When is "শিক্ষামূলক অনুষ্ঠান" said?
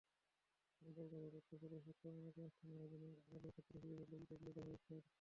1.85-2.69